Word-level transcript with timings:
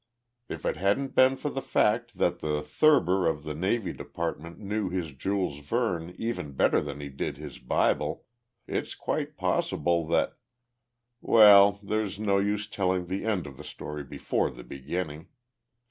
If 0.49 0.65
it 0.65 0.77
hadn't 0.77 1.13
been 1.13 1.37
for 1.37 1.49
the 1.51 1.61
fact 1.61 2.17
that 2.17 2.39
Thurber 2.39 3.27
of 3.27 3.43
the 3.43 3.53
Navy 3.53 3.93
Department 3.93 4.57
knew 4.57 4.89
his 4.89 5.13
Jules 5.13 5.59
Vernes 5.59 6.15
even 6.15 6.53
better 6.53 6.81
than 6.81 6.99
he 7.01 7.07
did 7.09 7.37
his 7.37 7.59
Bible, 7.59 8.25
it's 8.65 8.95
quite 8.95 9.37
possible 9.37 10.07
that 10.07 10.37
"Well, 11.21 11.79
there's 11.83 12.17
no 12.17 12.39
use 12.39 12.67
telling 12.67 13.05
the 13.05 13.25
end 13.25 13.45
of 13.45 13.57
the 13.57 13.63
story 13.63 14.03
before 14.03 14.49
the 14.49 14.63
beginning. 14.63 15.27